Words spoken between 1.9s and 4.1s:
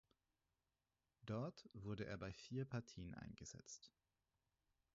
er bei vier Partien eingesetzt.